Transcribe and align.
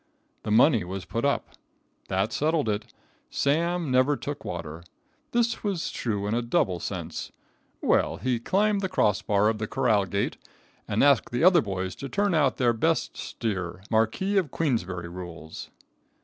The 0.41 0.49
money 0.49 0.83
was 0.83 1.05
put 1.05 1.23
up. 1.23 1.49
That 2.07 2.33
settled 2.33 2.67
it. 2.67 2.91
Sam 3.29 3.91
never 3.91 4.17
took 4.17 4.43
water. 4.43 4.81
This 5.31 5.63
was 5.63 5.91
true 5.91 6.25
in 6.25 6.33
a 6.33 6.41
double 6.41 6.79
sense. 6.79 7.31
Well, 7.83 8.17
he 8.17 8.39
climbed 8.39 8.81
the 8.81 8.89
cross 8.89 9.21
bar 9.21 9.47
of 9.47 9.59
the 9.59 9.67
corral 9.67 10.05
gate, 10.05 10.37
and 10.87 11.03
asked 11.03 11.31
the 11.31 11.43
other 11.43 11.61
boys 11.61 11.93
to 11.97 12.09
turn 12.09 12.33
out 12.33 12.57
their 12.57 12.73
best 12.73 13.15
steer, 13.15 13.83
Marquis 13.91 14.37
of 14.37 14.49
Queensbury 14.49 15.07
rules. 15.07 15.69